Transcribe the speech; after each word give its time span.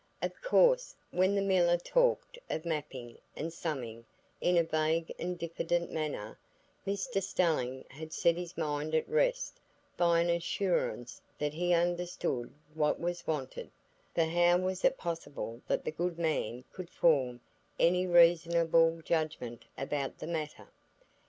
Of 0.19 0.41
course, 0.41 0.95
when 1.11 1.35
the 1.35 1.43
miller 1.43 1.77
talked 1.77 2.39
of 2.49 2.65
"mapping" 2.65 3.19
and 3.35 3.53
"summing" 3.53 4.03
in 4.41 4.57
a 4.57 4.63
vague 4.63 5.13
and 5.19 5.37
diffident 5.37 5.91
manner, 5.91 6.39
Mr 6.87 7.21
Stelling 7.21 7.85
had 7.87 8.11
set 8.11 8.35
his 8.35 8.57
mind 8.57 8.95
at 8.95 9.07
rest 9.07 9.59
by 9.97 10.19
an 10.21 10.31
assurance 10.31 11.21
that 11.37 11.53
he 11.53 11.71
understood 11.71 12.51
what 12.73 12.99
was 12.99 13.27
wanted; 13.27 13.69
for 14.15 14.23
how 14.23 14.57
was 14.57 14.83
it 14.83 14.97
possible 14.97 15.61
the 15.67 15.77
good 15.91 16.17
man 16.17 16.63
could 16.73 16.89
form 16.89 17.39
any 17.79 18.07
reasonable 18.07 19.03
judgment 19.03 19.65
about 19.77 20.17
the 20.17 20.25
matter? 20.25 20.69